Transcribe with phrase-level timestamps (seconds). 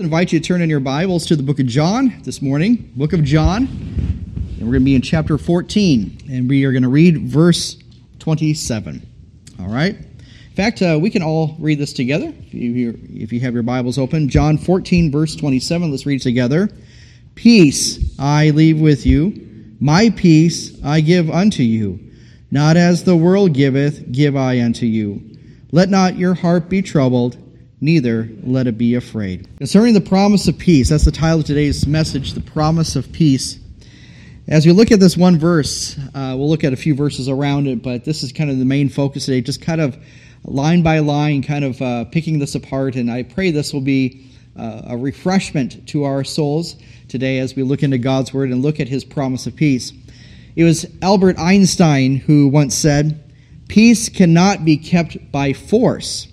[0.00, 2.92] I invite you to turn in your Bibles to the book of John this morning,
[2.94, 3.66] book of John.
[3.66, 7.76] And we're going to be in chapter 14, and we are going to read verse
[8.20, 9.04] 27.
[9.58, 9.96] All right?
[9.96, 13.64] In fact, uh, we can all read this together if you, if you have your
[13.64, 14.28] Bibles open.
[14.28, 15.90] John 14, verse 27.
[15.90, 16.68] Let's read together.
[17.34, 21.98] Peace I leave with you, my peace I give unto you.
[22.52, 25.36] Not as the world giveth, give I unto you.
[25.72, 27.47] Let not your heart be troubled
[27.80, 29.48] neither let it be afraid.
[29.58, 33.58] Concerning the promise of peace, that's the title of today's message, the promise of peace.
[34.48, 37.66] As we look at this one verse, uh, we'll look at a few verses around
[37.66, 39.96] it, but this is kind of the main focus today, just kind of
[40.44, 42.96] line by line, kind of uh, picking this apart.
[42.96, 46.76] And I pray this will be uh, a refreshment to our souls
[47.08, 49.92] today as we look into God's Word and look at His promise of peace.
[50.56, 53.22] It was Albert Einstein who once said,
[53.68, 56.26] Peace cannot be kept by force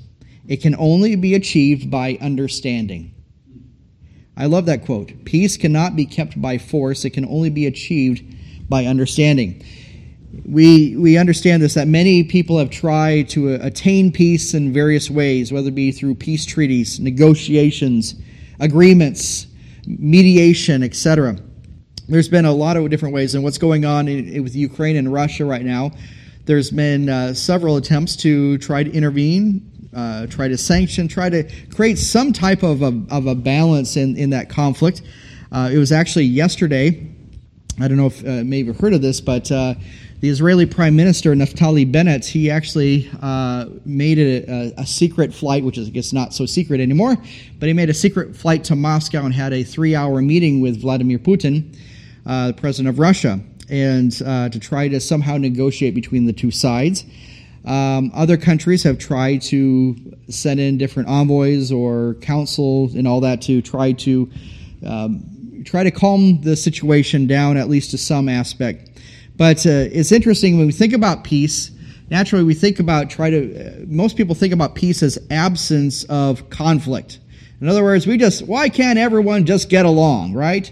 [0.48, 3.14] it can only be achieved by understanding.
[4.38, 5.26] I love that quote.
[5.26, 8.24] Peace cannot be kept by force, it can only be achieved
[8.70, 9.64] by understanding.
[10.44, 15.52] We, we understand this that many people have tried to attain peace in various ways,
[15.54, 18.16] whether it be through peace treaties, negotiations,
[18.60, 19.48] agreements,
[19.88, 21.38] mediation, etc.
[22.10, 25.12] There's been a lot of different ways, and what's going on in, with Ukraine and
[25.12, 25.92] Russia right now,
[26.44, 31.50] there's been uh, several attempts to try to intervene uh, try to sanction, try to
[31.74, 35.02] create some type of a, of a balance in, in that conflict.
[35.52, 37.08] Uh, it was actually yesterday.
[37.80, 39.76] I don't know if uh, maybe heard of this, but uh,
[40.20, 45.78] the Israeli Prime Minister Naftali Bennett he actually uh, made a, a, secret flight, which
[45.78, 47.16] is I guess not so secret anymore,
[47.60, 51.20] but he made a secret flight to Moscow and had a three-hour meeting with Vladimir
[51.20, 51.78] Putin,
[52.26, 57.06] uh, the president of Russia, and to try to somehow negotiate between the two sides.
[57.66, 59.96] Um, other countries have tried to
[60.30, 64.30] send in different envoys or council and all that to try to
[64.86, 68.90] um, try to calm the situation down at least to some aspect.
[69.36, 71.72] But uh, it's interesting when we think about peace.
[72.10, 73.82] Naturally, we think about try to.
[73.82, 77.20] Uh, most people think about peace as absence of conflict.
[77.62, 80.72] In other words, we just why can't everyone just get along, right?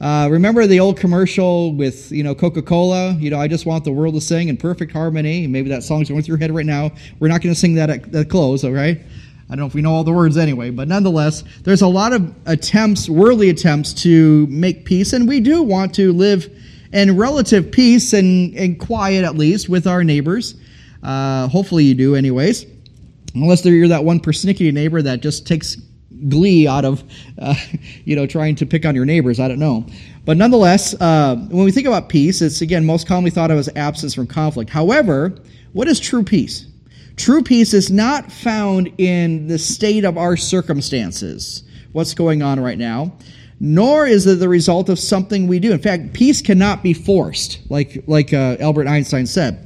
[0.00, 3.12] Uh, remember the old commercial with you know Coca-Cola?
[3.14, 5.46] You know, I just want the world to sing in perfect harmony.
[5.46, 6.90] Maybe that song's going through your head right now.
[7.18, 9.00] We're not going to sing that at the close, right?
[9.48, 12.12] I don't know if we know all the words anyway, but nonetheless, there's a lot
[12.12, 16.50] of attempts, worldly attempts, to make peace, and we do want to live
[16.92, 20.56] in relative peace and, and quiet at least with our neighbors.
[21.02, 22.66] Uh, hopefully, you do, anyways.
[23.34, 25.76] Unless you're that one persnickety neighbor that just takes
[26.28, 27.02] glee out of,
[27.38, 27.54] uh,
[28.04, 29.40] you know, trying to pick on your neighbors.
[29.40, 29.86] I don't know.
[30.24, 33.68] But nonetheless, uh, when we think about peace, it's again most commonly thought of as
[33.76, 34.70] absence from conflict.
[34.70, 35.34] However,
[35.72, 36.66] what is true peace?
[37.16, 41.62] True peace is not found in the state of our circumstances,
[41.92, 43.16] what's going on right now,
[43.58, 45.72] nor is it the result of something we do.
[45.72, 49.65] In fact, peace cannot be forced, like, like uh, Albert Einstein said.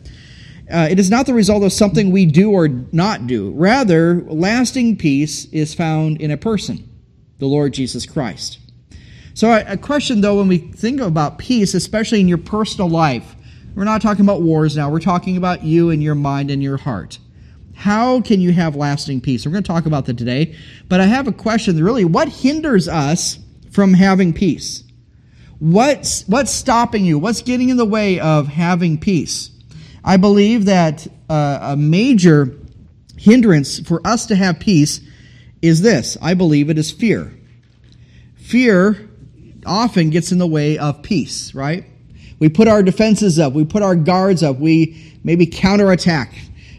[0.70, 3.50] Uh, it is not the result of something we do or not do.
[3.52, 6.88] Rather, lasting peace is found in a person,
[7.38, 8.58] the Lord Jesus Christ.
[9.34, 13.34] So, a question though, when we think about peace, especially in your personal life,
[13.74, 16.76] we're not talking about wars now, we're talking about you and your mind and your
[16.76, 17.18] heart.
[17.74, 19.46] How can you have lasting peace?
[19.46, 20.54] We're going to talk about that today.
[20.88, 23.38] But I have a question really, what hinders us
[23.70, 24.84] from having peace?
[25.58, 27.18] What's, what's stopping you?
[27.18, 29.49] What's getting in the way of having peace?
[30.04, 32.56] I believe that uh, a major
[33.16, 35.00] hindrance for us to have peace
[35.62, 37.32] is this I believe it is fear.
[38.36, 39.08] Fear
[39.66, 41.84] often gets in the way of peace, right?
[42.38, 46.34] We put our defenses up, we put our guards up, we maybe counterattack.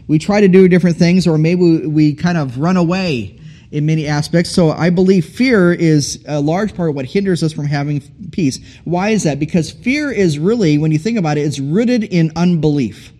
[0.08, 3.40] We try to do different things, or maybe we kind of run away
[3.70, 4.50] in many aspects.
[4.50, 8.00] So I believe fear is a large part of what hinders us from having
[8.30, 8.58] peace.
[8.84, 9.38] Why is that?
[9.38, 13.11] Because fear is really, when you think about it, it's rooted in unbelief.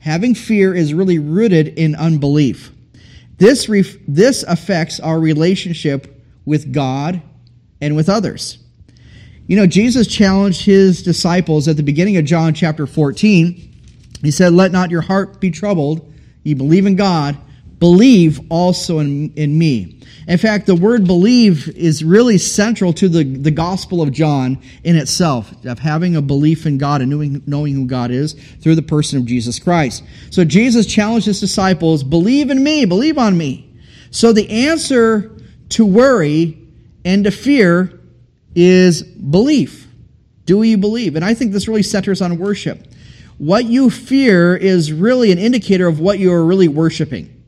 [0.00, 2.72] Having fear is really rooted in unbelief.
[3.38, 7.22] This, ref- this affects our relationship with God
[7.80, 8.58] and with others.
[9.46, 13.72] You know, Jesus challenged his disciples at the beginning of John chapter 14.
[14.22, 16.12] He said, Let not your heart be troubled.
[16.44, 17.36] You believe in God
[17.80, 20.00] believe also in, in me.
[20.28, 24.96] In fact, the word believe is really central to the, the Gospel of John in
[24.96, 28.82] itself, of having a belief in God and knowing, knowing who God is through the
[28.82, 30.04] person of Jesus Christ.
[30.30, 33.74] So Jesus challenged his disciples, believe in me, believe on me.
[34.10, 35.36] So the answer
[35.70, 36.58] to worry
[37.04, 37.98] and to fear
[38.54, 39.88] is belief.
[40.44, 41.16] Do you believe?
[41.16, 42.86] And I think this really centers on worship.
[43.38, 47.39] What you fear is really an indicator of what you are really worshiping.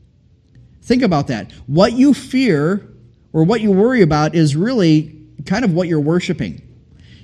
[0.83, 1.51] Think about that.
[1.65, 2.87] What you fear
[3.31, 6.61] or what you worry about is really kind of what you're worshiping.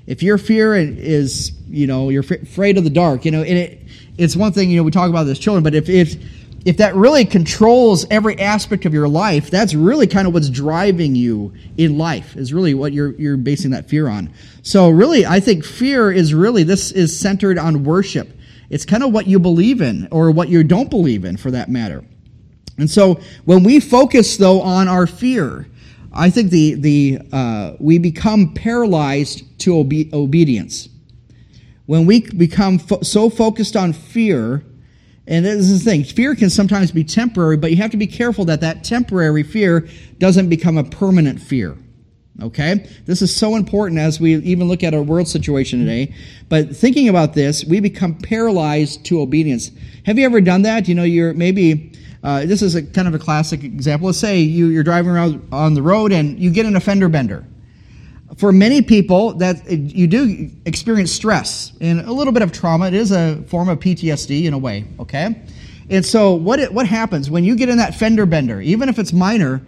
[0.07, 3.81] If your fear is, you know, you're afraid of the dark, you know, and it,
[4.17, 6.15] it's one thing, you know, we talk about this children, but if, if,
[6.65, 11.15] if that really controls every aspect of your life, that's really kind of what's driving
[11.15, 14.33] you in life, is really what you're, you're basing that fear on.
[14.61, 18.29] So, really, I think fear is really, this is centered on worship.
[18.69, 21.69] It's kind of what you believe in, or what you don't believe in, for that
[21.69, 22.03] matter.
[22.79, 25.67] And so, when we focus, though, on our fear,
[26.13, 30.89] I think the, the, uh, we become paralyzed to obe- obedience.
[31.85, 34.63] When we become fo- so focused on fear,
[35.27, 38.07] and this is the thing fear can sometimes be temporary, but you have to be
[38.07, 39.87] careful that that temporary fear
[40.17, 41.77] doesn't become a permanent fear.
[42.41, 42.87] Okay?
[43.05, 46.13] This is so important as we even look at our world situation today.
[46.47, 49.71] But thinking about this, we become paralyzed to obedience.
[50.05, 50.87] Have you ever done that?
[50.87, 51.91] You know, you're maybe
[52.23, 54.07] uh, this is a kind of a classic example.
[54.07, 57.07] Let's say you, you're driving around on the road and you get in a fender
[57.07, 57.45] bender.
[58.37, 62.87] For many people, that you do experience stress and a little bit of trauma.
[62.87, 65.41] It is a form of PTSD in a way, okay?
[65.89, 68.99] And so, what it, what happens when you get in that fender bender, even if
[68.99, 69.65] it's minor?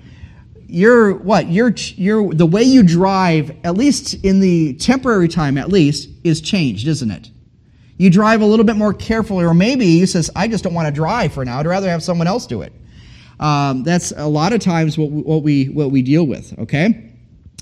[0.67, 1.49] You're what?
[1.49, 6.39] You're you're the way you drive, at least in the temporary time, at least, is
[6.39, 7.30] changed, isn't it?
[8.01, 10.87] You drive a little bit more carefully, or maybe you says, I just don't want
[10.87, 11.59] to drive for now.
[11.59, 12.73] I'd rather have someone else do it.
[13.39, 16.57] Um, that's a lot of times what we, what we what we deal with.
[16.57, 17.11] Okay,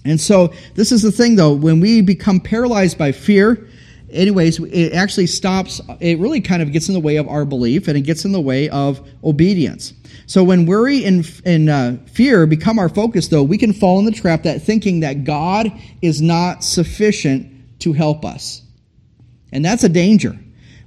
[0.05, 1.51] and so this is the thing though.
[1.51, 3.67] When we become paralyzed by fear,
[4.09, 5.81] anyways, it actually stops.
[5.99, 8.31] It really kind of gets in the way of our belief, and it gets in
[8.31, 9.91] the way of obedience.
[10.25, 14.05] So when worry and, and uh, fear become our focus, though, we can fall in
[14.05, 15.69] the trap that thinking that God
[16.01, 18.61] is not sufficient to help us.
[19.51, 20.37] And that's a danger.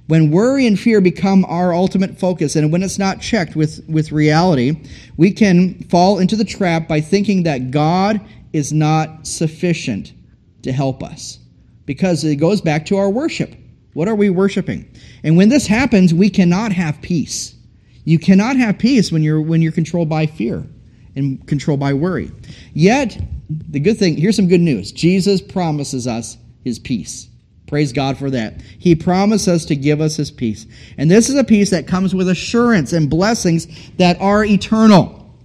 [0.07, 4.11] When worry and fear become our ultimate focus, and when it's not checked with, with
[4.11, 4.77] reality,
[5.15, 8.19] we can fall into the trap by thinking that God
[8.51, 10.13] is not sufficient
[10.63, 11.39] to help us.
[11.85, 13.55] Because it goes back to our worship.
[13.93, 14.89] What are we worshiping?
[15.23, 17.55] And when this happens, we cannot have peace.
[18.05, 20.65] You cannot have peace when you're when you're controlled by fear
[21.15, 22.31] and controlled by worry.
[22.73, 23.17] Yet,
[23.49, 24.91] the good thing, here's some good news.
[24.91, 27.29] Jesus promises us his peace.
[27.73, 28.61] Praise God for that.
[28.77, 30.67] He promised us to give us His peace.
[30.99, 33.65] And this is a peace that comes with assurance and blessings
[33.97, 35.35] that are eternal.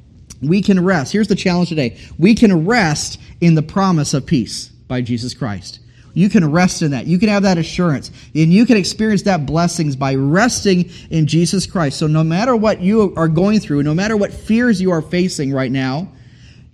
[0.42, 1.10] We can rest.
[1.10, 1.98] Here's the challenge today.
[2.19, 5.80] We can rest in the promise of peace by Jesus Christ.
[6.12, 7.06] You can rest in that.
[7.06, 8.10] You can have that assurance.
[8.34, 11.98] And you can experience that blessings by resting in Jesus Christ.
[11.98, 15.50] So no matter what you are going through, no matter what fears you are facing
[15.50, 16.12] right now,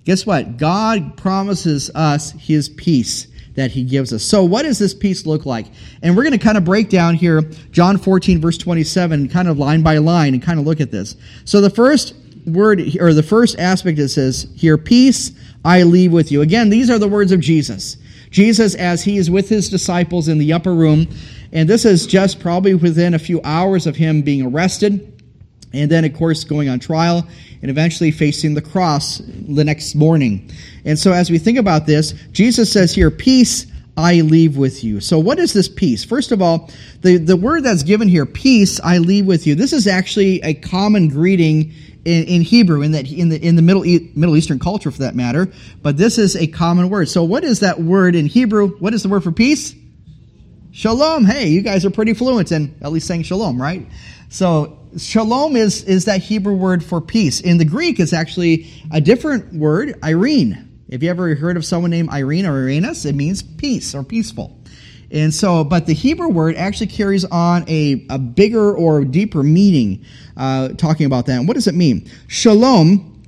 [0.04, 0.56] guess what?
[0.56, 4.22] God promises us his peace that he gives us.
[4.22, 5.66] So, what does this peace look like?
[6.02, 9.58] And we're going to kind of break down here John 14, verse 27, kind of
[9.58, 11.16] line by line, and kind of look at this.
[11.44, 12.14] So, the first
[12.46, 15.32] word, or the first aspect it says here, peace
[15.64, 16.42] I leave with you.
[16.42, 17.96] Again, these are the words of Jesus.
[18.30, 21.06] Jesus, as he is with his disciples in the upper room,
[21.52, 25.13] and this is just probably within a few hours of him being arrested
[25.74, 27.26] and then, of course, going on trial
[27.62, 30.50] and eventually facing the cross the next morning.
[30.84, 33.66] And so, as we think about this, Jesus says here, Peace
[33.96, 35.00] I leave with you.
[35.00, 36.04] So, what is this peace?
[36.04, 36.70] First of all,
[37.02, 40.54] the, the word that's given here, peace I leave with you, this is actually a
[40.54, 41.72] common greeting
[42.04, 44.98] in, in Hebrew, in, that, in, the, in the Middle, e- Middle Eastern culture for
[44.98, 45.50] that matter,
[45.82, 47.08] but this is a common word.
[47.08, 48.76] So, what is that word in Hebrew?
[48.78, 49.74] What is the word for peace?
[50.76, 51.24] Shalom.
[51.24, 53.86] Hey, you guys are pretty fluent in at least saying shalom, right?
[54.28, 57.40] So, shalom is, is that Hebrew word for peace.
[57.40, 60.82] In the Greek, it's actually a different word, Irene.
[60.88, 64.58] If you ever heard of someone named Irene or Irenaeus, it means peace or peaceful.
[65.12, 70.04] And so, but the Hebrew word actually carries on a, a bigger or deeper meaning,
[70.36, 71.38] uh, talking about that.
[71.38, 72.10] And what does it mean?
[72.26, 73.22] Shalom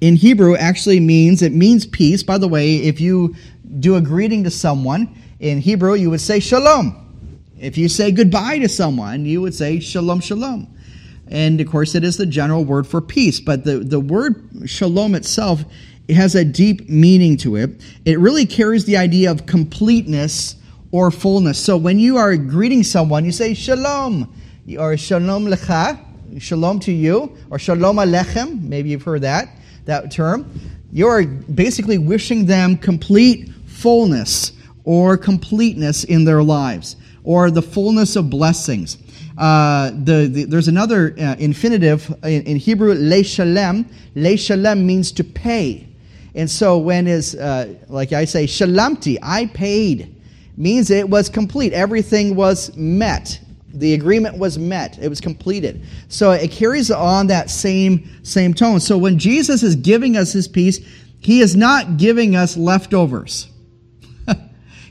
[0.00, 2.22] in Hebrew actually means, it means peace.
[2.22, 3.36] By the way, if you
[3.80, 7.02] do a greeting to someone in Hebrew, you would say shalom.
[7.58, 10.74] If you say goodbye to someone, you would say shalom, shalom.
[11.28, 13.40] And of course, it is the general word for peace.
[13.40, 15.64] But the, the word shalom itself
[16.08, 17.70] it has a deep meaning to it.
[18.04, 20.54] It really carries the idea of completeness
[20.92, 21.58] or fullness.
[21.58, 24.32] So when you are greeting someone, you say shalom,
[24.78, 25.98] or shalom lecha,
[26.38, 28.62] shalom to you, or shalom alechem.
[28.62, 29.48] Maybe you've heard that
[29.86, 30.48] that term.
[30.92, 34.52] You are basically wishing them complete fullness
[34.86, 38.96] or completeness in their lives, or the fullness of blessings.
[39.36, 43.86] Uh, the, the, there's another uh, infinitive in, in, Hebrew, le shalem.
[44.14, 45.86] Le shalem means to pay.
[46.34, 50.14] And so when is, uh, like I say, shalamti, I paid,
[50.56, 51.72] means it was complete.
[51.72, 53.40] Everything was met.
[53.74, 54.98] The agreement was met.
[54.98, 55.84] It was completed.
[56.08, 58.80] So it carries on that same, same tone.
[58.80, 60.78] So when Jesus is giving us his peace,
[61.18, 63.48] He is not giving us leftovers.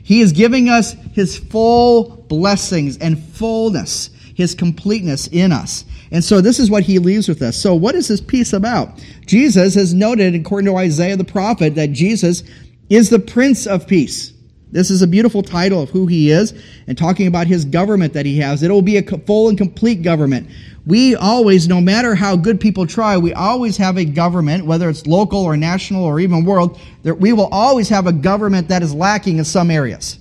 [0.06, 5.84] He is giving us his full blessings and fullness, his completeness in us.
[6.12, 7.56] And so this is what he leaves with us.
[7.56, 9.04] So what is this peace about?
[9.26, 12.44] Jesus has noted, according to Isaiah the prophet, that Jesus
[12.88, 14.32] is the Prince of Peace.
[14.76, 16.52] This is a beautiful title of who he is
[16.86, 18.62] and talking about his government that he has.
[18.62, 20.50] It will be a full and complete government.
[20.84, 25.06] We always, no matter how good people try, we always have a government, whether it's
[25.06, 28.92] local or national or even world, that we will always have a government that is
[28.92, 30.18] lacking in some areas.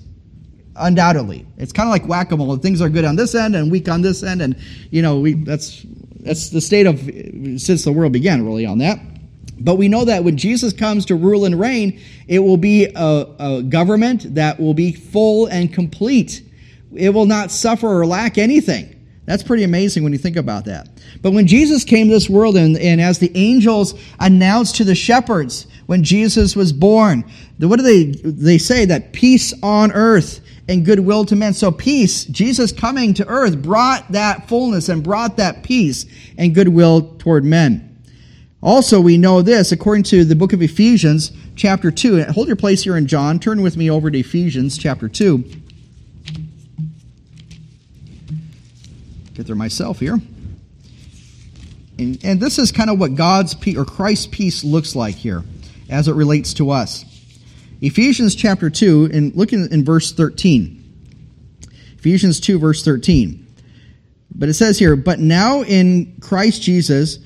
[0.77, 1.45] Undoubtedly.
[1.57, 2.55] It's kind of like whack-a-mole.
[2.55, 4.41] Things are good on this end and weak on this end.
[4.41, 4.55] And,
[4.89, 5.85] you know, we, that's,
[6.21, 6.97] that's the state of,
[7.59, 8.99] since the world began, really, on that.
[9.59, 13.25] But we know that when Jesus comes to rule and reign, it will be a,
[13.39, 16.43] a, government that will be full and complete.
[16.93, 18.91] It will not suffer or lack anything.
[19.25, 20.89] That's pretty amazing when you think about that.
[21.21, 24.93] But when Jesus came to this world, and, and as the angels announced to the
[24.93, 27.23] shepherds when Jesus was born,
[27.57, 28.85] what do they, they say?
[28.85, 31.53] That peace on earth and goodwill to men.
[31.53, 36.05] So peace, Jesus coming to earth brought that fullness and brought that peace
[36.37, 37.94] and goodwill toward men.
[38.65, 42.23] Also, we know this according to the book of Ephesians, chapter 2.
[42.23, 43.37] Hold your place here in John.
[43.39, 45.43] Turn with me over to Ephesians, chapter 2.
[49.35, 50.19] get there myself here.
[51.99, 55.43] And, and this is kind of what God's peace or Christ's peace looks like here
[55.87, 57.05] as it relates to us.
[57.81, 60.81] Ephesians chapter 2, and look in, in verse 13.
[61.99, 63.45] Ephesians 2, verse 13.
[64.33, 67.19] But it says here, But now in Christ Jesus,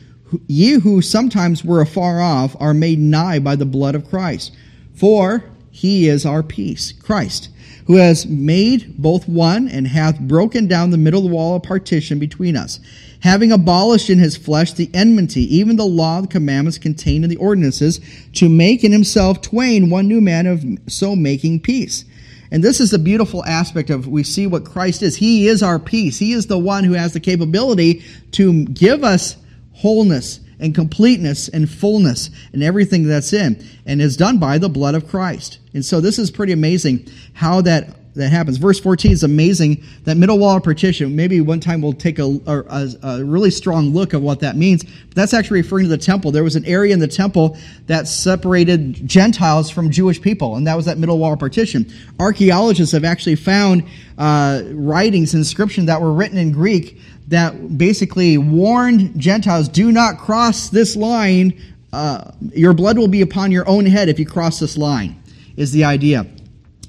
[0.48, 4.55] ye who sometimes were afar off are made nigh by the blood of Christ.
[4.93, 7.50] For he is our peace, Christ
[7.89, 12.55] who has made both one and hath broken down the middle wall of partition between
[12.55, 12.79] us,
[13.21, 17.36] having abolished in his flesh the enmity, even the law of commandments contained in the
[17.38, 18.00] ordinances,
[18.31, 22.05] to make in himself twain one new man of so making peace.
[22.51, 25.15] And this is the beautiful aspect of we see what Christ is.
[25.15, 26.19] He is our peace.
[26.19, 29.36] He is the one who has the capability to give us
[29.79, 34.93] wholeness and completeness and fullness and everything that's in, and is done by the blood
[34.93, 35.59] of Christ.
[35.74, 38.57] And so this is pretty amazing how that that happens.
[38.57, 39.83] Verse 14 is amazing.
[40.03, 43.91] That middle wall of partition, maybe one time we'll take a, a, a, really strong
[43.91, 44.83] look at what that means.
[44.83, 46.31] But that's actually referring to the temple.
[46.31, 50.75] There was an area in the temple that separated Gentiles from Jewish people, and that
[50.75, 51.91] was that middle wall of partition.
[52.19, 59.17] Archaeologists have actually found uh, writings, inscriptions that were written in Greek that basically warned
[59.19, 61.59] Gentiles, do not cross this line.
[61.93, 65.21] Uh, your blood will be upon your own head if you cross this line,
[65.55, 66.25] is the idea.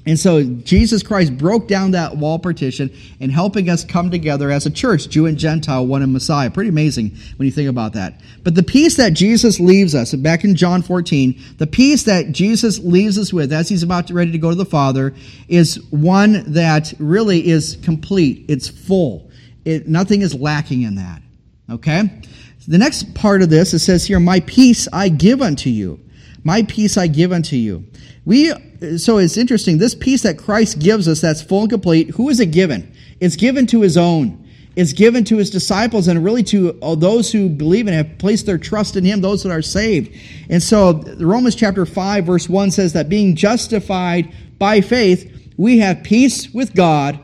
[0.07, 4.65] And so Jesus Christ broke down that wall partition and helping us come together as
[4.65, 6.49] a church, Jew and Gentile, one in Messiah.
[6.49, 8.19] Pretty amazing when you think about that.
[8.43, 12.79] But the peace that Jesus leaves us, back in John 14, the peace that Jesus
[12.79, 15.13] leaves us with as he's about to ready to go to the Father
[15.47, 18.45] is one that really is complete.
[18.47, 19.30] It's full.
[19.65, 21.21] It, nothing is lacking in that.
[21.69, 22.21] Okay?
[22.67, 25.99] The next part of this, it says here, My peace I give unto you.
[26.43, 27.85] My peace I give unto you.
[28.25, 28.53] We,
[28.97, 29.77] so it's interesting.
[29.77, 32.93] This peace that Christ gives us that's full and complete, who is it given?
[33.19, 34.37] It's given to his own.
[34.75, 38.57] It's given to his disciples and really to those who believe and have placed their
[38.57, 40.15] trust in him, those that are saved.
[40.49, 46.03] And so Romans chapter 5 verse 1 says that being justified by faith, we have
[46.03, 47.19] peace with God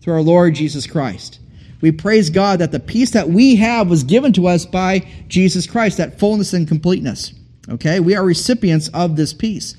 [0.00, 1.37] through our Lord Jesus Christ.
[1.80, 5.66] We praise God that the peace that we have was given to us by Jesus
[5.66, 7.32] Christ, that fullness and completeness.
[7.68, 8.00] Okay?
[8.00, 9.76] We are recipients of this peace.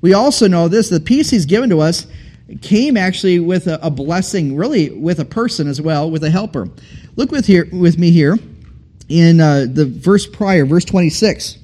[0.00, 2.06] We also know this the peace he's given to us
[2.62, 6.68] came actually with a, a blessing, really with a person as well, with a helper.
[7.16, 8.38] Look with here with me here
[9.08, 11.58] in uh, the verse prior, verse 26.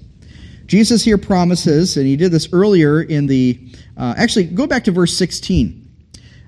[0.66, 3.58] Jesus here promises, and he did this earlier in the,
[3.96, 5.85] uh, actually, go back to verse 16.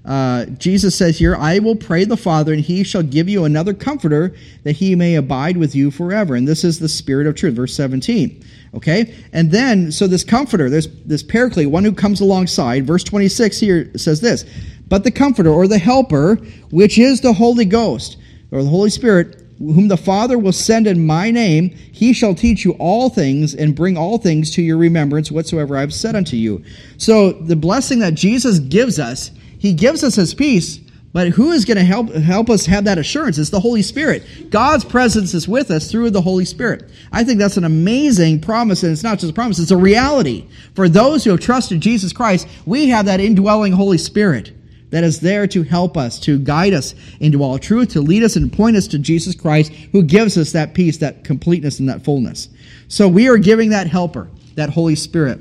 [0.05, 3.75] Uh, Jesus says here, I will pray the Father, and he shall give you another
[3.75, 6.35] comforter that he may abide with you forever.
[6.35, 8.43] And this is the Spirit of truth, verse 17.
[8.75, 9.15] Okay?
[9.33, 13.91] And then, so this comforter, there's this paraclete, one who comes alongside, verse 26 here
[13.97, 14.45] says this
[14.89, 16.37] But the comforter, or the helper,
[16.71, 18.17] which is the Holy Ghost,
[18.51, 22.65] or the Holy Spirit, whom the Father will send in my name, he shall teach
[22.65, 26.37] you all things and bring all things to your remembrance whatsoever I have said unto
[26.37, 26.65] you.
[26.97, 30.79] So the blessing that Jesus gives us, he gives us his peace,
[31.13, 33.39] but who is going to help help us have that assurance?
[33.39, 34.51] It's the Holy Spirit.
[34.51, 36.91] God's presence is with us through the Holy Spirit.
[37.13, 40.47] I think that's an amazing promise, and it's not just a promise, it's a reality.
[40.75, 44.53] For those who have trusted Jesus Christ, we have that indwelling Holy Spirit
[44.91, 48.37] that is there to help us, to guide us into all truth, to lead us
[48.37, 52.05] and point us to Jesus Christ, who gives us that peace, that completeness, and that
[52.05, 52.49] fullness.
[52.89, 55.41] So we are giving that helper, that Holy Spirit.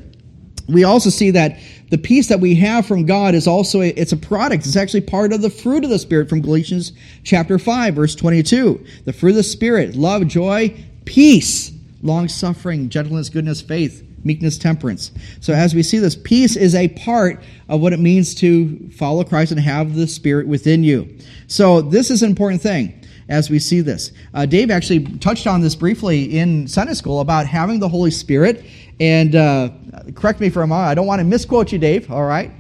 [0.68, 4.12] we also see that the peace that we have from God is also a, it's
[4.12, 4.66] a product.
[4.66, 6.92] It's actually part of the fruit of the Spirit from Galatians
[7.24, 8.86] chapter 5 verse 22.
[9.06, 10.76] The fruit of the Spirit, love, joy,
[11.06, 15.12] peace, long suffering, gentleness, goodness, faith, meekness, temperance.
[15.40, 19.24] So as we see this, peace is a part of what it means to follow
[19.24, 21.18] Christ and have the Spirit within you.
[21.48, 24.12] So this is an important thing as we see this.
[24.34, 28.66] Uh, Dave actually touched on this briefly in Sunday school about having the Holy Spirit.
[29.00, 29.70] And uh,
[30.16, 30.86] correct me if I'm wrong.
[30.86, 32.52] I don't want to misquote you, Dave, all right?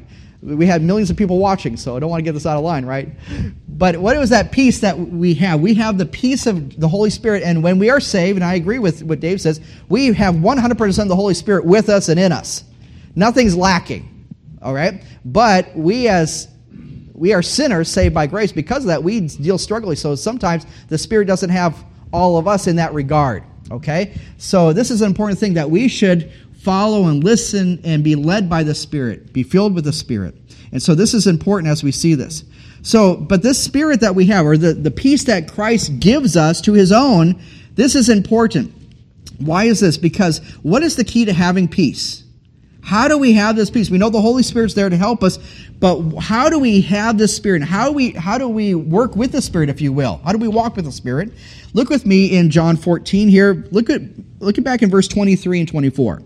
[0.41, 2.63] We had millions of people watching, so I don't want to get this out of
[2.63, 3.10] line, right?
[3.67, 5.60] But what was that peace that we have?
[5.60, 8.56] We have the peace of the Holy Spirit, and when we are saved, and I
[8.56, 12.20] agree with what Dave says, we have 100% of the Holy Spirit with us and
[12.20, 12.63] in us.
[13.15, 14.27] Nothing's lacking,
[14.62, 15.03] all right?
[15.25, 16.48] But we as
[17.17, 18.51] we are sinners saved by grace.
[18.51, 19.96] Because of that, we deal struggling.
[19.96, 23.44] So sometimes the Spirit doesn't have all of us in that regard.
[23.71, 24.17] Okay?
[24.38, 28.50] So this is an important thing that we should follow and listen and be led
[28.50, 30.36] by the Spirit, be filled with the Spirit.
[30.71, 32.43] And so this is important as we see this.
[32.81, 36.62] So, but this Spirit that we have, or the, the peace that Christ gives us
[36.62, 37.41] to his own,
[37.75, 38.74] this is important.
[39.39, 39.97] Why is this?
[39.97, 42.24] Because what is the key to having peace?
[42.88, 43.89] How do we have this peace?
[43.89, 45.39] We know the Holy Spirit's there to help us,
[45.77, 47.62] but how do we have this Spirit?
[47.62, 50.22] How do we how do we work with the Spirit, if you will?
[50.24, 51.34] How do we walk with the Spirit?
[51.74, 53.67] Look with me in John 14 here.
[53.72, 54.03] Look at
[54.39, 56.22] look at back in verse 23 and 24.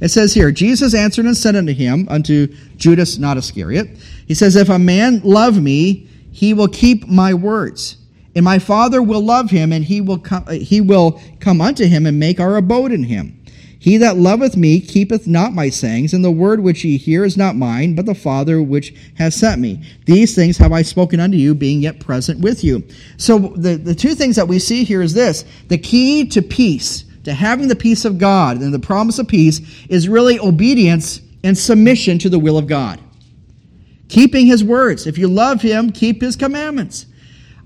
[0.00, 3.88] It says here, Jesus answered and said unto him, unto Judas, not Iscariot,
[4.26, 7.98] he says, If a man love me, he will keep my words.
[8.34, 12.06] And my Father will love him, and he will come, he will come unto him
[12.06, 13.41] and make our abode in him.
[13.82, 17.36] He that loveth me keepeth not my sayings, and the word which ye hear is
[17.36, 19.82] not mine, but the Father which has sent me.
[20.04, 22.84] These things have I spoken unto you, being yet present with you.
[23.16, 27.04] So the, the two things that we see here is this the key to peace,
[27.24, 31.58] to having the peace of God and the promise of peace, is really obedience and
[31.58, 33.00] submission to the will of God.
[34.06, 35.08] Keeping his words.
[35.08, 37.06] If you love him, keep his commandments.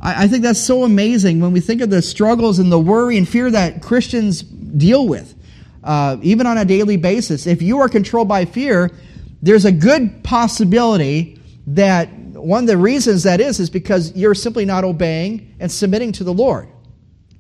[0.01, 3.19] I, I think that's so amazing when we think of the struggles and the worry
[3.19, 5.35] and fear that Christians deal with
[5.87, 7.47] uh, even on a daily basis.
[7.47, 8.91] If you are controlled by fear,
[9.41, 14.65] there's a good possibility that one of the reasons that is is because you're simply
[14.65, 16.69] not obeying and submitting to the Lord,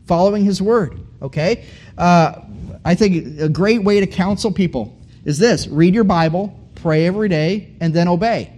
[0.07, 1.01] following His word.
[1.21, 1.65] Okay?
[1.99, 2.41] Uh,
[2.85, 7.29] I think a great way to counsel people is this read your Bible, pray every
[7.29, 8.53] day, and then obey.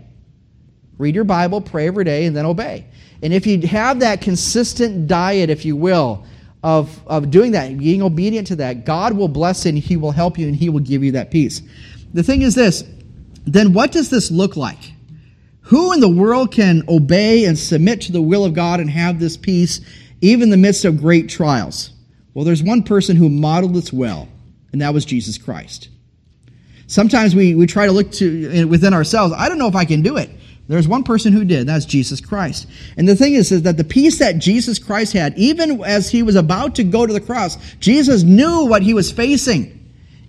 [0.98, 2.86] Read your Bible, pray every day, and then obey.
[3.22, 6.26] And if you have that consistent diet, if you will,
[6.62, 10.38] of, of doing that, being obedient to that, God will bless and He will help
[10.38, 11.62] you and He will give you that peace.
[12.14, 12.84] The thing is this
[13.46, 14.92] then what does this look like?
[15.62, 19.18] Who in the world can obey and submit to the will of God and have
[19.18, 19.80] this peace
[20.20, 21.90] even in the midst of great trials?
[22.34, 24.28] Well, there's one person who modeled this well,
[24.72, 25.88] and that was Jesus Christ.
[26.86, 29.34] Sometimes we, we try to look to within ourselves.
[29.36, 30.30] I don't know if I can do it.
[30.68, 32.66] There's one person who did, that's Jesus Christ.
[32.98, 36.22] And the thing is, is that the peace that Jesus Christ had, even as he
[36.22, 39.74] was about to go to the cross, Jesus knew what he was facing.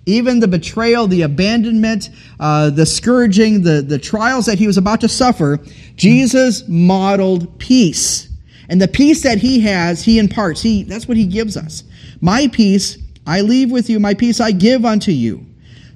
[0.06, 2.08] Even the betrayal, the abandonment,
[2.40, 5.58] uh, the scourging, the, the trials that he was about to suffer,
[5.94, 8.30] Jesus modeled peace.
[8.70, 10.62] And the peace that he has, he imparts.
[10.62, 11.84] He, that's what he gives us.
[12.22, 15.44] My peace I leave with you, my peace I give unto you.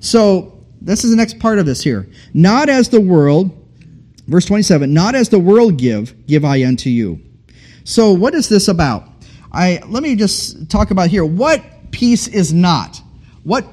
[0.00, 0.50] So,
[0.83, 2.07] this is the next part of this here.
[2.35, 3.63] Not as the world,
[4.26, 7.20] Verse 27 Not as the world give, give I unto you.
[7.84, 9.08] So, what is this about?
[9.52, 13.00] I, let me just talk about here what peace is not.
[13.44, 13.64] What,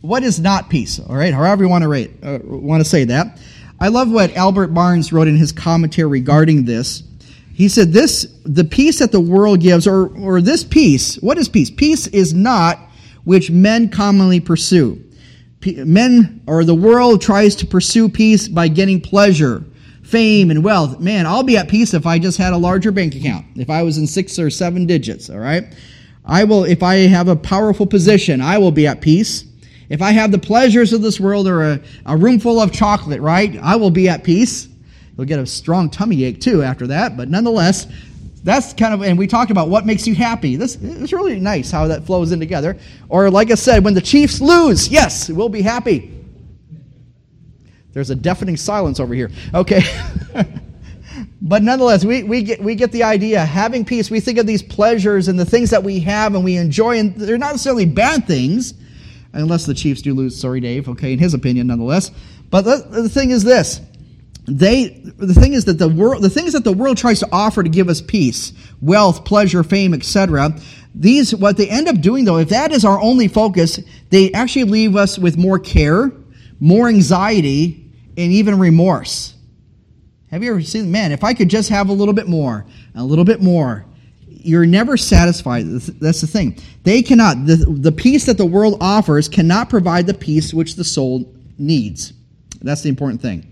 [0.00, 0.98] what is not peace?
[0.98, 3.38] All right, however you want to, rate, uh, want to say that.
[3.80, 7.04] I love what Albert Barnes wrote in his commentary regarding this.
[7.54, 11.48] He said, This, the peace that the world gives, or, or this peace, what is
[11.48, 11.70] peace?
[11.70, 12.78] Peace is not
[13.24, 15.04] which men commonly pursue.
[15.64, 19.64] Men or the world tries to pursue peace by getting pleasure
[20.08, 20.98] fame and wealth.
[21.00, 23.82] Man, I'll be at peace if I just had a larger bank account, if I
[23.82, 25.64] was in six or seven digits, all right?
[26.24, 29.44] I will, if I have a powerful position, I will be at peace.
[29.88, 33.20] If I have the pleasures of this world or a, a room full of chocolate,
[33.20, 34.68] right, I will be at peace.
[35.16, 37.86] You'll get a strong tummy ache too after that, but nonetheless,
[38.44, 40.56] that's kind of, and we talked about what makes you happy.
[40.56, 42.78] This is really nice how that flows in together.
[43.08, 46.17] Or, like I said, when the Chiefs lose, yes, we'll be happy.
[47.98, 49.28] There's a deafening silence over here.
[49.52, 49.82] Okay.
[51.42, 53.44] but nonetheless, we, we, get, we get the idea.
[53.44, 56.54] Having peace, we think of these pleasures and the things that we have and we
[56.58, 58.74] enjoy, and they're not necessarily bad things,
[59.32, 60.40] unless the Chiefs do lose.
[60.40, 60.88] Sorry, Dave.
[60.88, 62.12] Okay, in his opinion, nonetheless.
[62.50, 63.80] But the, the thing is this.
[64.46, 67.64] They, the thing is that the world, the things that the world tries to offer
[67.64, 70.54] to give us peace, wealth, pleasure, fame, etc.,
[70.94, 73.80] these, what they end up doing though, if that is our only focus,
[74.10, 76.12] they actually leave us with more care,
[76.60, 77.87] more anxiety,
[78.18, 79.34] and even remorse.
[80.30, 83.04] Have you ever seen, man, if I could just have a little bit more, a
[83.04, 83.86] little bit more,
[84.26, 85.66] you're never satisfied.
[85.66, 86.58] That's the thing.
[86.82, 90.84] They cannot, the, the peace that the world offers cannot provide the peace which the
[90.84, 92.12] soul needs.
[92.60, 93.46] That's the important thing.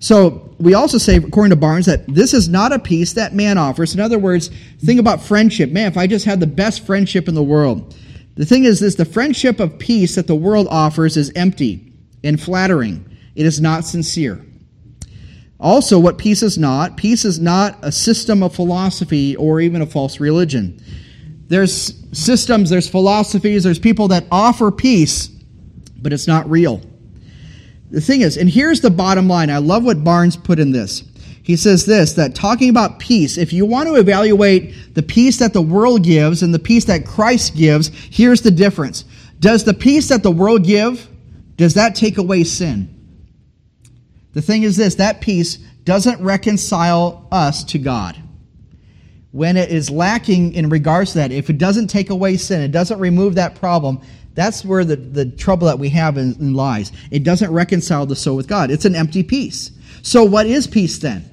[0.00, 3.58] So we also say, according to Barnes, that this is not a peace that man
[3.58, 3.94] offers.
[3.94, 5.70] In other words, think about friendship.
[5.70, 7.96] Man, if I just had the best friendship in the world.
[8.36, 12.40] The thing is this the friendship of peace that the world offers is empty and
[12.40, 13.04] flattering.
[13.34, 14.44] It is not sincere.
[15.60, 19.86] Also, what peace is not, peace is not a system of philosophy or even a
[19.86, 20.80] false religion.
[21.48, 25.28] There's systems, there's philosophies, there's people that offer peace,
[25.96, 26.80] but it's not real.
[27.90, 29.50] The thing is, and here's the bottom line.
[29.50, 31.02] I love what Barnes put in this.
[31.42, 35.54] He says this that talking about peace, if you want to evaluate the peace that
[35.54, 39.06] the world gives and the peace that Christ gives, here's the difference.
[39.40, 41.08] Does the peace that the world give,
[41.56, 42.94] does that take away sin?
[44.38, 48.16] The thing is this that peace doesn't reconcile us to God.
[49.32, 52.70] When it is lacking in regards to that, if it doesn't take away sin, it
[52.70, 54.00] doesn't remove that problem,
[54.34, 56.92] that's where the, the trouble that we have in, in lies.
[57.10, 58.70] It doesn't reconcile the soul with God.
[58.70, 59.72] It's an empty peace.
[60.02, 61.28] So, what is peace then?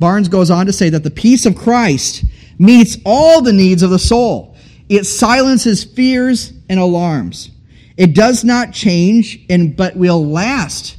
[0.00, 2.24] Barnes goes on to say that the peace of Christ
[2.58, 4.56] meets all the needs of the soul.
[4.88, 7.50] It silences fears and alarms.
[7.96, 10.96] It does not change, and but will last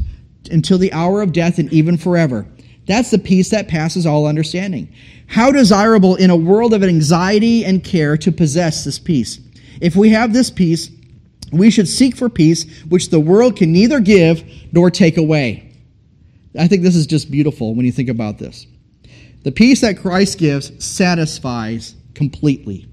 [0.50, 2.46] until the hour of death and even forever.
[2.88, 4.92] That's the peace that passes all understanding.
[5.28, 9.40] How desirable in a world of anxiety and care to possess this peace.
[9.80, 10.90] If we have this peace,
[11.52, 15.72] we should seek for peace which the world can neither give nor take away.
[16.58, 18.66] I think this is just beautiful when you think about this.
[19.44, 22.88] The peace that Christ gives satisfies completely,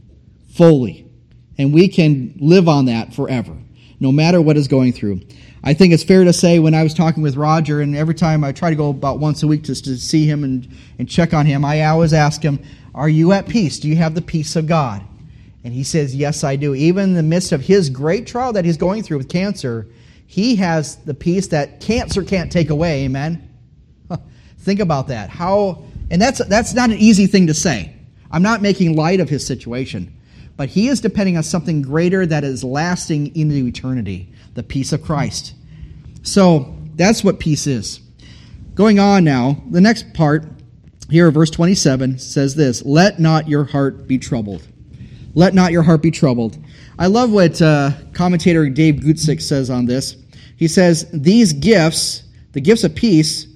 [0.52, 1.10] fully,
[1.58, 3.56] and we can live on that forever,
[3.98, 5.22] no matter what is going through.
[5.64, 8.44] I think it's fair to say when I was talking with Roger, and every time
[8.44, 11.34] I try to go about once a week just to see him and, and check
[11.34, 12.60] on him, I always ask him,
[12.94, 13.78] Are you at peace?
[13.78, 15.02] Do you have the peace of God?
[15.64, 16.74] And he says, Yes, I do.
[16.74, 19.88] Even in the midst of his great trial that he's going through with cancer,
[20.26, 23.04] he has the peace that cancer can't take away.
[23.04, 23.42] Amen?
[24.66, 25.30] Think about that.
[25.30, 27.94] How, and that's, that's not an easy thing to say.
[28.32, 30.12] I'm not making light of his situation,
[30.56, 35.02] but he is depending on something greater that is lasting into eternity the peace of
[35.02, 35.54] Christ.
[36.22, 38.00] So that's what peace is.
[38.74, 40.44] Going on now, the next part
[41.08, 44.66] here, verse 27 says this Let not your heart be troubled.
[45.34, 46.58] Let not your heart be troubled.
[46.98, 50.16] I love what uh, commentator Dave Guzik says on this.
[50.56, 53.46] He says, These gifts, the gifts of peace,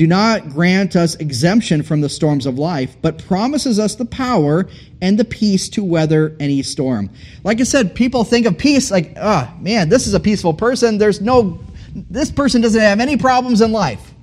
[0.00, 4.66] do not grant us exemption from the storms of life, but promises us the power
[5.02, 7.10] and the peace to weather any storm.
[7.44, 10.54] Like I said, people think of peace like, ah, oh, man, this is a peaceful
[10.54, 10.96] person.
[10.96, 11.60] There's no
[11.94, 14.14] this person doesn't have any problems in life.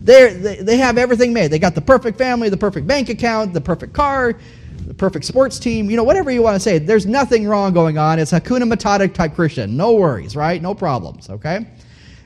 [0.00, 1.52] They're, they they have everything made.
[1.52, 4.34] They got the perfect family, the perfect bank account, the perfect car,
[4.84, 6.80] the perfect sports team, you know, whatever you want to say.
[6.80, 8.18] There's nothing wrong going on.
[8.18, 9.76] It's Hakuna Matata type Christian.
[9.76, 10.60] No worries, right?
[10.60, 11.68] No problems, okay?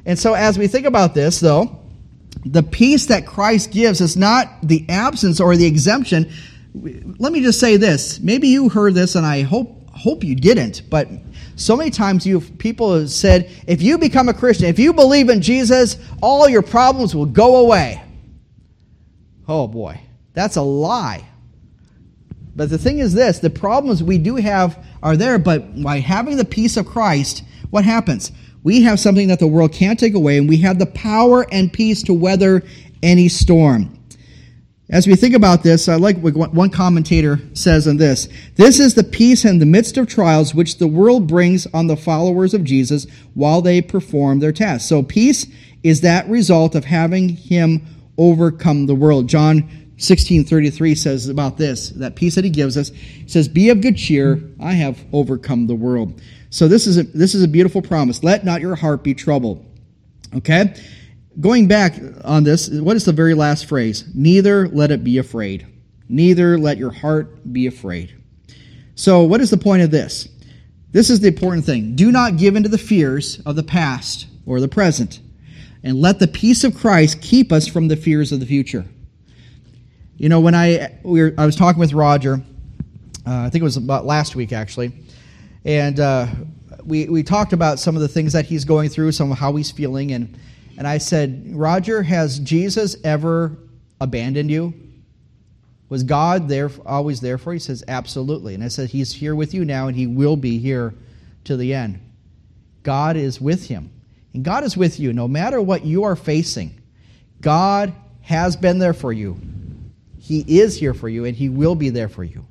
[0.07, 1.80] And so as we think about this, though,
[2.45, 6.31] the peace that Christ gives is not the absence or the exemption.
[6.75, 8.21] Let me just say this.
[8.21, 11.09] Maybe you heard this, and I hope hope you didn't, but
[11.57, 15.29] so many times you people have said, if you become a Christian, if you believe
[15.29, 18.03] in Jesus, all your problems will go away.
[19.47, 20.01] Oh boy,
[20.33, 21.27] that's a lie.
[22.57, 26.37] But the thing is this the problems we do have are there, but by having
[26.37, 28.33] the peace of Christ, what happens?
[28.63, 31.73] We have something that the world can't take away, and we have the power and
[31.73, 32.63] peace to weather
[33.03, 33.97] any storm.
[34.91, 38.29] As we think about this, I like what one commentator says on this.
[38.57, 41.97] This is the peace in the midst of trials which the world brings on the
[41.97, 44.89] followers of Jesus while they perform their tasks.
[44.89, 45.47] So peace
[45.85, 47.83] is that result of having him
[48.19, 49.29] overcome the world.
[49.29, 52.91] John 16:33 says about this, that peace that he gives us,
[53.27, 56.21] says, "Be of good cheer, I have overcome the world."
[56.51, 58.23] So this is a, this is a beautiful promise.
[58.23, 59.65] Let not your heart be troubled.
[60.35, 60.75] Okay?
[61.41, 64.05] Going back on this, what is the very last phrase?
[64.15, 65.67] Neither let it be afraid.
[66.09, 68.21] Neither let your heart be afraid.
[68.97, 70.29] So, what is the point of this?
[70.91, 71.95] This is the important thing.
[71.95, 75.21] Do not give in to the fears of the past or the present,
[75.85, 78.85] and let the peace of Christ keep us from the fears of the future.
[80.17, 82.43] You know, when I we were, I was talking with Roger,
[83.25, 84.93] uh, I think it was about last week actually,
[85.65, 86.27] and uh,
[86.85, 89.55] we we talked about some of the things that he's going through, some of how
[89.57, 90.39] he's feeling, and
[90.79, 93.57] and I said, Roger, has Jesus ever
[94.01, 94.73] abandoned you?
[95.91, 97.57] Was God there always there for you?
[97.57, 98.55] He says, Absolutely.
[98.55, 100.95] And I said, He's here with you now, and He will be here
[101.45, 102.01] to the end.
[102.83, 103.91] God is with him.
[104.33, 106.81] And God is with you no matter what you are facing.
[107.41, 107.93] God
[108.23, 109.41] has been there for you.
[110.19, 112.47] He is here for you, and He will be there for you.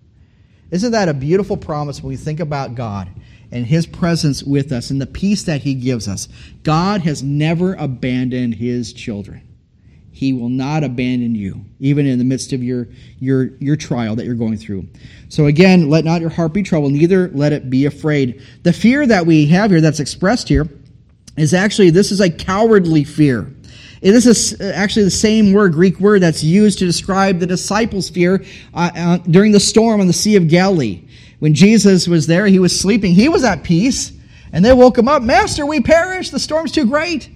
[0.71, 3.09] Isn't that a beautiful promise when we think about God
[3.51, 6.27] and His presence with us and the peace that He gives us?
[6.63, 9.41] God has never abandoned His children.
[10.11, 14.25] He will not abandon you, even in the midst of your, your, your trial that
[14.25, 14.87] you're going through.
[15.29, 18.41] So again, let not your heart be troubled, neither let it be afraid.
[18.63, 20.67] The fear that we have here that's expressed here
[21.37, 23.49] is actually, this is a cowardly fear.
[24.01, 28.43] This is actually the same word, Greek word, that's used to describe the disciples' fear
[28.73, 31.03] uh, uh, during the storm on the Sea of Galilee.
[31.39, 33.13] When Jesus was there, he was sleeping.
[33.13, 34.11] He was at peace.
[34.51, 35.21] And they woke him up.
[35.21, 36.29] Master, we perish.
[36.29, 37.29] The storm's too great.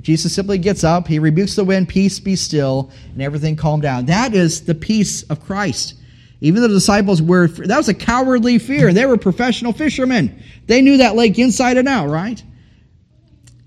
[0.00, 1.08] Jesus simply gets up.
[1.08, 1.88] He rebukes the wind.
[1.88, 2.90] Peace be still.
[3.12, 4.06] And everything calmed down.
[4.06, 5.94] That is the peace of Christ.
[6.40, 8.92] Even the disciples were, that was a cowardly fear.
[8.92, 10.40] They were professional fishermen.
[10.66, 12.40] They knew that lake inside and out, right?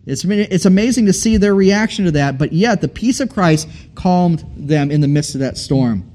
[0.06, 3.68] It's, it's amazing to see their reaction to that, but yet the peace of Christ
[3.94, 6.12] calmed them in the midst of that storm.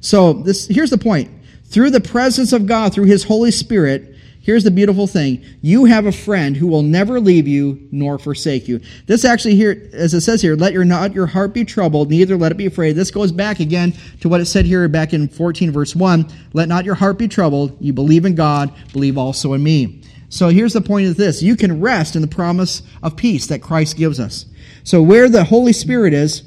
[0.00, 1.30] So this, here's the point.
[1.64, 5.42] Through the presence of God, through His Holy Spirit, here's the beautiful thing.
[5.62, 8.80] You have a friend who will never leave you nor forsake you.
[9.06, 12.36] This actually here, as it says here, let your not your heart be troubled, neither
[12.36, 12.96] let it be afraid.
[12.96, 16.26] This goes back again to what it said here back in 14 verse 1.
[16.52, 17.76] Let not your heart be troubled.
[17.80, 20.02] You believe in God, believe also in me.
[20.30, 21.42] So here's the point of this.
[21.42, 24.46] You can rest in the promise of peace that Christ gives us.
[24.84, 26.44] So where the Holy Spirit is,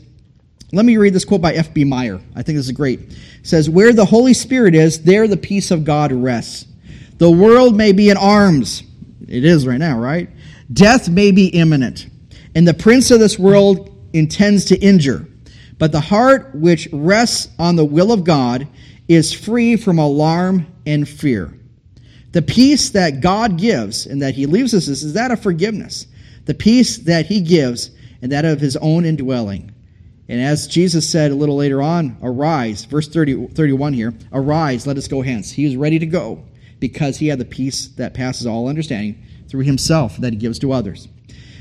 [0.71, 1.83] let me read this quote by F.B.
[1.83, 2.19] Meyer.
[2.35, 3.01] I think this is great.
[3.01, 6.65] It says, Where the Holy Spirit is, there the peace of God rests.
[7.17, 8.83] The world may be in arms.
[9.27, 10.29] It is right now, right?
[10.71, 12.07] Death may be imminent.
[12.55, 15.27] And the prince of this world intends to injure.
[15.77, 18.67] But the heart which rests on the will of God
[19.07, 21.53] is free from alarm and fear.
[22.33, 26.07] The peace that God gives and that He leaves us is that of forgiveness.
[26.45, 27.91] The peace that He gives
[28.21, 29.71] and that of His own indwelling.
[30.27, 34.97] And as Jesus said a little later on, arise, verse 30, 31 here, arise, let
[34.97, 35.51] us go hence.
[35.51, 36.43] He was ready to go
[36.83, 40.73] because he had the peace that passes all understanding through himself that he gives to
[40.73, 41.07] others.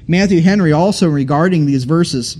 [0.09, 2.39] Matthew Henry also regarding these verses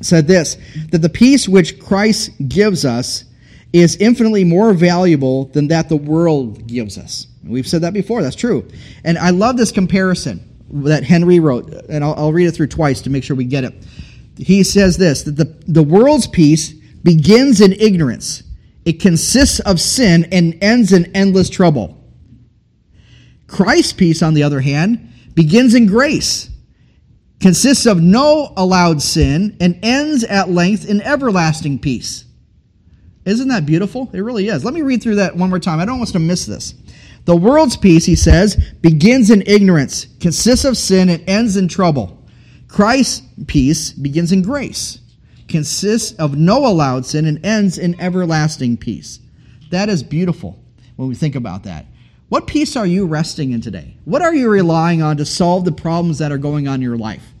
[0.00, 0.56] said this
[0.90, 3.24] that the peace which Christ gives us
[3.72, 7.27] is infinitely more valuable than that the world gives us.
[7.48, 8.68] We've said that before, that's true.
[9.04, 13.00] And I love this comparison that Henry wrote, and I'll, I'll read it through twice
[13.02, 13.74] to make sure we get it.
[14.36, 18.42] He says this that the, the world's peace begins in ignorance,
[18.84, 21.96] it consists of sin and ends in endless trouble.
[23.46, 26.50] Christ's peace, on the other hand, begins in grace,
[27.40, 32.24] consists of no allowed sin, and ends at length in everlasting peace.
[33.24, 34.10] Isn't that beautiful?
[34.12, 34.64] It really is.
[34.64, 35.80] Let me read through that one more time.
[35.80, 36.74] I don't want us to miss this.
[37.28, 42.26] The world's peace, he says, begins in ignorance, consists of sin, and ends in trouble.
[42.68, 45.00] Christ's peace begins in grace,
[45.46, 49.20] consists of no allowed sin, and ends in everlasting peace.
[49.68, 50.58] That is beautiful
[50.96, 51.84] when we think about that.
[52.30, 53.98] What peace are you resting in today?
[54.06, 56.96] What are you relying on to solve the problems that are going on in your
[56.96, 57.34] life?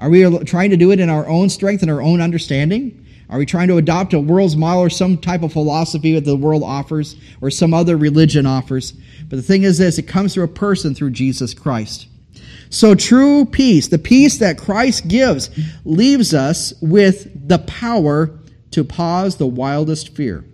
[0.00, 3.06] Are we trying to do it in our own strength and our own understanding?
[3.30, 6.36] Are we trying to adopt a world's model or some type of philosophy that the
[6.36, 8.92] world offers or some other religion offers?
[9.32, 12.06] But the thing is this it comes through a person through Jesus Christ.
[12.68, 15.48] So true peace, the peace that Christ gives,
[15.86, 18.38] leaves us with the power
[18.72, 20.44] to pause the wildest fear.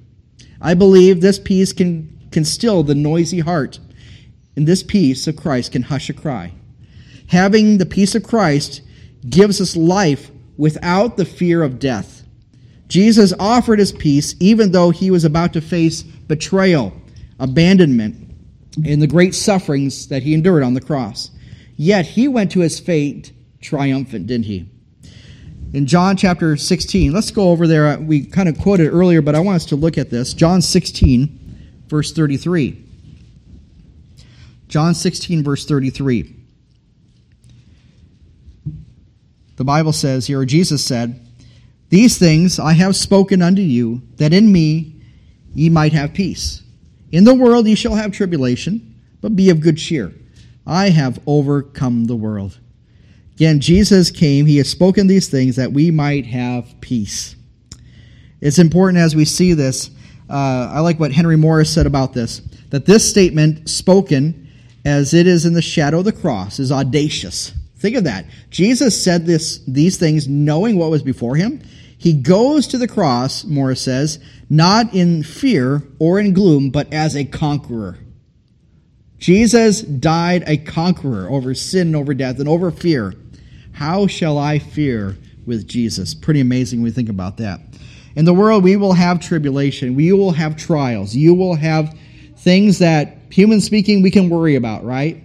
[0.61, 3.81] I believe this peace can, can still the noisy heart,
[4.55, 6.53] and this peace of Christ can hush a cry.
[7.27, 8.83] Having the peace of Christ
[9.29, 12.23] gives us life without the fear of death.
[12.87, 16.93] Jesus offered his peace even though he was about to face betrayal,
[17.41, 18.28] abandonment,
[18.87, 21.31] and the great sufferings that he endured on the cross.
[21.77, 24.69] Yet he went to his fate triumphant, didn't he?
[25.73, 27.99] In John chapter 16, let's go over there.
[27.99, 30.33] We kind of quoted earlier, but I want us to look at this.
[30.33, 32.85] John 16, verse 33.
[34.69, 36.35] John 16, verse 33.
[39.57, 41.25] The Bible says here, Jesus said,
[41.91, 45.01] these things I have spoken unto you, that in me
[45.55, 46.63] ye might have peace.
[47.11, 50.13] In the world ye shall have tribulation, but be of good cheer.
[50.67, 52.59] I have overcome the world.
[53.35, 57.37] Again, Jesus came, he has spoken these things that we might have peace.
[58.41, 59.91] It's important as we see this.
[60.29, 62.41] Uh, I like what Henry Morris said about this
[62.71, 64.49] that this statement, spoken
[64.85, 67.53] as it is in the shadow of the cross, is audacious.
[67.79, 68.27] Think of that.
[68.51, 71.63] Jesus said this, these things knowing what was before him.
[71.97, 74.19] He goes to the cross, Morris says,
[74.51, 77.99] not in fear or in gloom, but as a conqueror.
[79.19, 83.15] Jesus died a conqueror over sin, and over death, and over fear.
[83.73, 86.15] How shall I fear with Jesus?
[86.15, 87.61] Pretty amazing when we think about that.
[88.17, 91.97] In the world, we will have tribulation, we will have trials, you will have
[92.37, 95.23] things that, human speaking, we can worry about, right?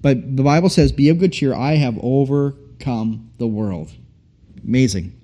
[0.00, 3.90] But the Bible says, Be of good cheer, I have overcome the world.
[4.62, 5.15] Amazing.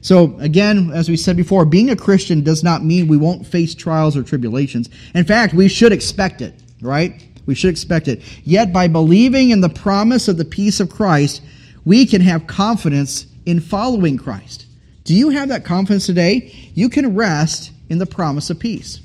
[0.00, 3.74] So, again, as we said before, being a Christian does not mean we won't face
[3.74, 4.88] trials or tribulations.
[5.14, 7.24] In fact, we should expect it, right?
[7.46, 8.22] We should expect it.
[8.44, 11.42] Yet, by believing in the promise of the peace of Christ,
[11.84, 14.66] we can have confidence in following Christ.
[15.04, 16.52] Do you have that confidence today?
[16.74, 19.00] You can rest in the promise of peace.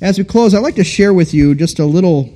[0.00, 2.30] As we close, I'd like to share with you just a little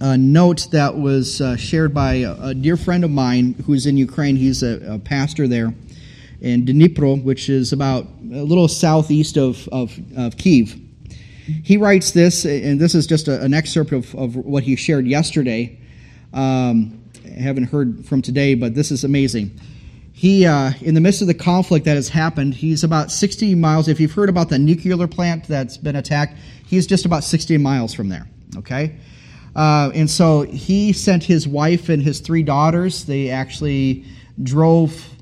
[0.00, 3.96] uh, note that was uh, shared by a, a, dear friend of mine who's in
[3.96, 4.36] Ukraine.
[4.36, 5.74] He's a, a pastor there
[6.40, 10.78] in Dnipro, which is about a little southeast of, of, of Kiev.
[11.62, 15.06] He writes this, and this is just a, an excerpt of, of what he shared
[15.06, 15.78] yesterday.
[16.32, 19.58] Um, I haven't heard from today, but this is amazing.
[20.12, 23.86] He, uh, in the midst of the conflict that has happened, he's about 60 miles.
[23.86, 27.92] If you've heard about the nuclear plant that's been attacked, he's just about 60 miles
[27.92, 28.26] from there.
[28.56, 28.96] Okay?
[29.54, 33.04] Uh, and so he sent his wife and his three daughters.
[33.04, 34.04] They actually
[34.42, 35.15] drove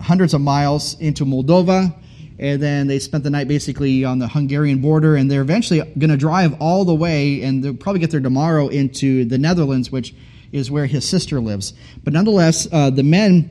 [0.00, 1.94] hundreds of miles into Moldova,
[2.38, 6.10] and then they spent the night basically on the Hungarian border, and they're eventually going
[6.10, 10.14] to drive all the way, and they'll probably get there tomorrow into the Netherlands, which
[10.52, 11.74] is where his sister lives.
[12.04, 13.50] But nonetheless, uh, the men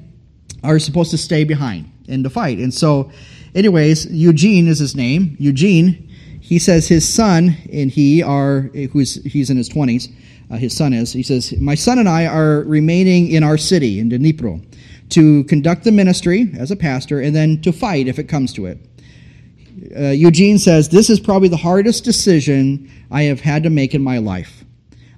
[0.64, 2.58] are supposed to stay behind and to fight.
[2.60, 3.12] And so,
[3.54, 5.36] anyways, Eugene is his name.
[5.40, 6.10] Eugene,
[6.42, 10.10] he says his son and he are, who's he's in his twenties.
[10.52, 11.12] Uh, his son is.
[11.12, 14.64] He says, "My son and I are remaining in our city in Dnipro."
[15.10, 18.66] To conduct the ministry as a pastor, and then to fight if it comes to
[18.66, 18.80] it.
[19.96, 24.02] Uh, Eugene says, This is probably the hardest decision I have had to make in
[24.02, 24.64] my life.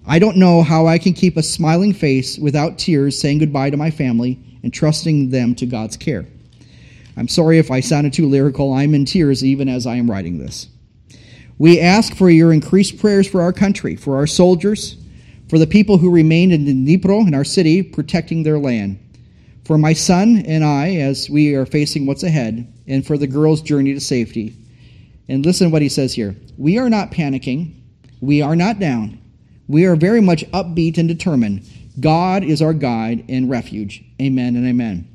[0.05, 3.77] I don't know how I can keep a smiling face without tears saying goodbye to
[3.77, 6.25] my family and trusting them to God's care.
[7.15, 8.73] I'm sorry if I sounded too lyrical.
[8.73, 10.67] I'm in tears even as I am writing this.
[11.57, 14.97] We ask for your increased prayers for our country, for our soldiers,
[15.49, 18.99] for the people who remain in Dnipro, in our city, protecting their land
[19.67, 23.61] for my son and I as we are facing what's ahead, and for the girl's
[23.61, 24.55] journey to safety.
[25.27, 26.37] And listen to what he says here.
[26.57, 27.75] We are not panicking.
[28.21, 29.19] We are not down.
[29.67, 31.69] We are very much upbeat and determined.
[31.99, 34.05] God is our guide and refuge.
[34.21, 35.05] Amen and amen.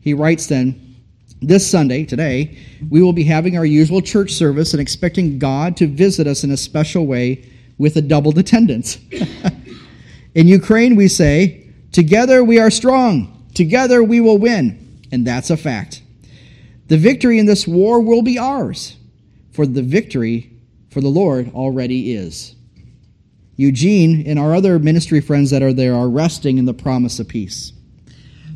[0.00, 0.96] He writes then,
[1.40, 2.58] this Sunday, today,
[2.90, 6.50] we will be having our usual church service and expecting God to visit us in
[6.50, 8.98] a special way with a doubled attendance.
[10.34, 13.39] in Ukraine, we say, Together we are strong.
[13.54, 16.02] Together we will win, and that's a fact.
[16.88, 18.96] The victory in this war will be ours,
[19.52, 20.50] for the victory
[20.90, 22.54] for the Lord already is.
[23.56, 27.28] Eugene and our other ministry friends that are there are resting in the promise of
[27.28, 27.72] peace.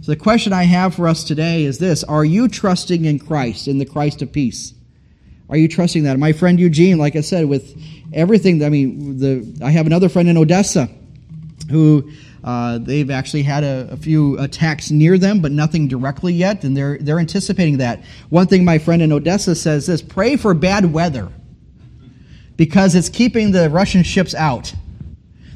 [0.00, 3.68] So, the question I have for us today is this Are you trusting in Christ,
[3.68, 4.74] in the Christ of peace?
[5.48, 6.18] Are you trusting that?
[6.18, 7.76] My friend Eugene, like I said, with
[8.12, 10.88] everything, I mean, the, I have another friend in Odessa
[11.70, 12.11] who
[12.44, 16.76] uh, they've actually had a, a, few attacks near them, but nothing directly yet, and
[16.76, 18.04] they're, they're anticipating that.
[18.28, 21.33] One thing my friend in Odessa says is pray for bad weather
[22.59, 24.74] because it's keeping the Russian ships out.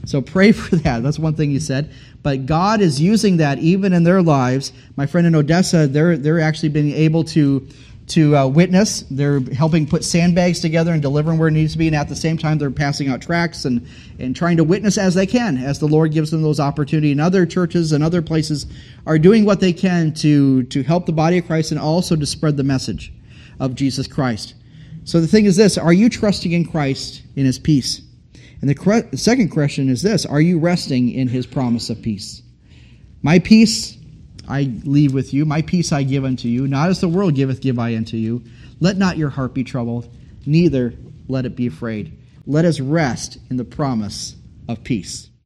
[0.07, 1.03] So pray for that.
[1.03, 1.93] That's one thing he said.
[2.23, 4.73] But God is using that even in their lives.
[4.97, 7.69] My friend in Odessa, they're, they're actually being able to
[8.09, 9.05] to uh, witness.
[9.11, 12.17] They're helping put sandbags together and delivering where it needs to be, and at the
[12.17, 13.87] same time, they're passing out tracts and,
[14.19, 17.13] and trying to witness as they can, as the Lord gives them those opportunities.
[17.13, 18.67] And other churches and other places
[19.07, 22.27] are doing what they can to, to help the body of Christ and also to
[22.27, 23.13] spread the message
[23.61, 24.55] of Jesus Christ.
[25.05, 28.03] So the thing is this are you trusting in Christ in his peace?
[28.61, 32.03] And the, cre- the second question is this are you resting in his promise of
[32.03, 32.43] peace?
[33.23, 33.98] My peace
[34.49, 35.45] I leave with you.
[35.45, 36.67] My peace I give unto you.
[36.67, 38.43] Not as the world giveth, give I unto you.
[38.81, 40.09] Let not your heart be troubled,
[40.47, 40.95] neither
[41.29, 42.17] let it be afraid.
[42.47, 45.29] Let us rest in the promise of peace.